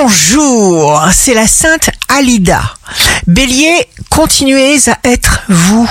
Bonjour, 0.00 1.02
c'est 1.12 1.34
la 1.34 1.48
Sainte 1.48 1.90
Alida. 2.08 2.62
Bélier, 3.26 3.88
continuez 4.10 4.76
à 4.86 4.96
être 5.02 5.42
vous. 5.48 5.90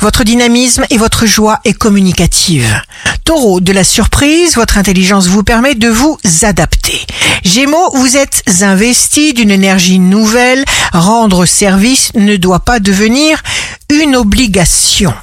Votre 0.00 0.24
dynamisme 0.24 0.84
et 0.90 0.98
votre 0.98 1.24
joie 1.24 1.60
est 1.64 1.72
communicative. 1.72 2.80
Taureau, 3.24 3.60
de 3.60 3.72
la 3.72 3.84
surprise, 3.84 4.56
votre 4.56 4.76
intelligence 4.76 5.28
vous 5.28 5.44
permet 5.44 5.76
de 5.76 5.88
vous 5.88 6.18
adapter. 6.42 7.00
Gémeaux, 7.44 7.90
vous 7.94 8.16
êtes 8.16 8.42
investi 8.62 9.34
d'une 9.34 9.52
énergie 9.52 10.00
nouvelle. 10.00 10.64
Rendre 10.92 11.46
service 11.46 12.10
ne 12.16 12.36
doit 12.36 12.60
pas 12.60 12.80
devenir 12.80 13.40
une 13.88 14.16
obligation. 14.16 15.14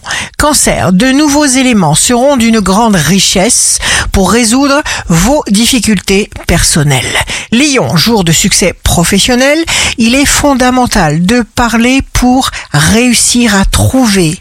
Cancer, 0.42 0.92
de 0.92 1.12
nouveaux 1.12 1.46
éléments 1.46 1.94
seront 1.94 2.36
d'une 2.36 2.62
grande 2.62 2.96
richesse 2.96 3.78
pour 4.12 4.32
résoudre 4.32 4.82
vos 5.08 5.44
difficultés 5.52 6.32
personnelles. 6.48 7.06
Lion, 7.52 7.96
jour 7.96 8.24
de 8.24 8.32
succès 8.32 8.74
professionnel, 8.74 9.64
il 10.00 10.16
est 10.16 10.26
fondamental 10.26 11.24
de 11.28 11.44
parler 11.54 12.02
pour 12.14 12.50
réussir 12.74 13.56
à 13.56 13.66
trouver 13.66 14.36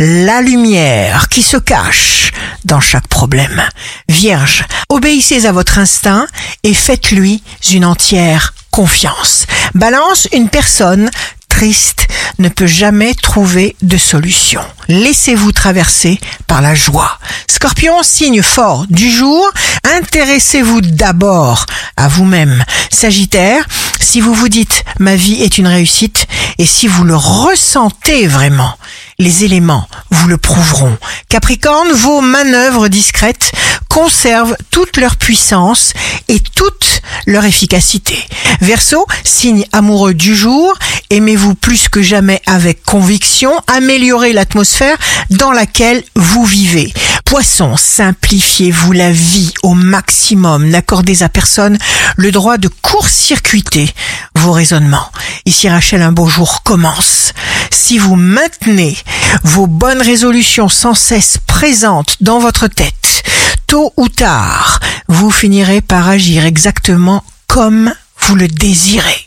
la 0.00 0.40
lumière 0.40 1.28
qui 1.28 1.44
se 1.44 1.56
cache 1.56 2.32
dans 2.64 2.80
chaque 2.80 3.06
problème. 3.06 3.62
Vierge, 4.08 4.64
obéissez 4.88 5.46
à 5.46 5.52
votre 5.52 5.78
instinct 5.78 6.26
et 6.64 6.74
faites-lui 6.74 7.44
une 7.72 7.84
entière 7.84 8.54
confiance. 8.72 9.46
Balance, 9.76 10.26
une 10.32 10.48
personne 10.48 11.08
triste 11.54 12.08
ne 12.40 12.48
peut 12.48 12.66
jamais 12.66 13.14
trouver 13.14 13.76
de 13.80 13.96
solution. 13.96 14.60
Laissez-vous 14.88 15.52
traverser 15.52 16.18
par 16.48 16.60
la 16.60 16.74
joie. 16.74 17.20
Scorpion, 17.46 18.02
signe 18.02 18.42
fort 18.42 18.86
du 18.90 19.08
jour, 19.08 19.48
intéressez-vous 19.84 20.80
d'abord 20.80 21.66
à 21.96 22.08
vous-même. 22.08 22.64
Sagittaire, 22.90 23.64
si 24.00 24.20
vous 24.20 24.34
vous 24.34 24.48
dites 24.48 24.82
ma 24.98 25.14
vie 25.14 25.42
est 25.44 25.56
une 25.56 25.68
réussite 25.68 26.26
et 26.58 26.66
si 26.66 26.88
vous 26.88 27.04
le 27.04 27.14
ressentez 27.14 28.26
vraiment, 28.26 28.74
les 29.20 29.44
éléments 29.44 29.86
vous 30.10 30.26
le 30.26 30.38
prouveront. 30.38 30.96
Capricorne, 31.28 31.92
vos 31.92 32.20
manœuvres 32.20 32.88
discrètes 32.88 33.52
conservent 33.88 34.56
toute 34.70 34.96
leur 34.96 35.14
puissance 35.16 35.92
et 36.26 36.40
toute 36.40 37.00
leur 37.26 37.44
efficacité. 37.44 38.18
Verseau, 38.60 39.06
signe 39.22 39.64
amoureux 39.72 40.14
du 40.14 40.34
jour, 40.34 40.74
aimez-vous 41.10 41.54
plus 41.54 41.88
que 41.88 42.02
jamais 42.02 42.40
avec 42.46 42.82
conviction, 42.84 43.52
améliorez 43.66 44.32
l'atmosphère 44.32 44.96
dans 45.30 45.52
laquelle 45.52 46.02
vous 46.14 46.44
vivez. 46.44 46.92
Poisson, 47.24 47.76
simplifiez-vous 47.76 48.92
la 48.92 49.10
vie 49.10 49.52
au 49.62 49.74
maximum, 49.74 50.68
n'accordez 50.68 51.22
à 51.22 51.28
personne 51.28 51.78
le 52.16 52.30
droit 52.30 52.58
de 52.58 52.68
court-circuiter 52.68 53.88
vos 54.36 54.52
raisonnements. 54.52 55.10
Ici 55.46 55.68
Rachel, 55.68 56.02
un 56.02 56.12
beau 56.12 56.28
jour 56.28 56.62
commence. 56.62 57.32
Si 57.70 57.98
vous 57.98 58.16
maintenez 58.16 58.96
vos 59.42 59.66
bonnes 59.66 60.02
résolutions 60.02 60.68
sans 60.68 60.94
cesse 60.94 61.38
présentes 61.46 62.16
dans 62.20 62.38
votre 62.38 62.68
tête, 62.68 63.24
tôt 63.66 63.92
ou 63.96 64.08
tard, 64.08 64.80
vous 65.08 65.30
finirez 65.30 65.80
par 65.80 66.08
agir 66.08 66.44
exactement 66.44 67.24
comme 67.46 67.92
vous 68.18 68.34
le 68.34 68.48
désirez. 68.48 69.22